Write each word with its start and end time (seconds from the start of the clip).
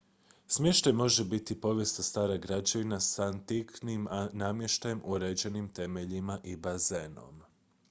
smještaj 0.47 0.93
može 0.93 1.25
biti 1.25 1.61
povijesna 1.61 2.03
stara 2.03 2.37
građevina 2.37 2.99
s 2.99 3.19
antiknim 3.19 4.07
namještajem 4.33 5.01
uređenim 5.05 5.69
temeljima 5.73 6.39
i 6.43 6.55
bazenom 6.57 7.41